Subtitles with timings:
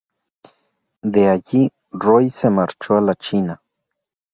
[1.13, 3.61] De allí, Roy se marchó a la China.